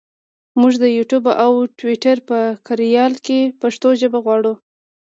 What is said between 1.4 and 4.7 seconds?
او ټویټر په کاریال کې پښتو ژبه غواړو.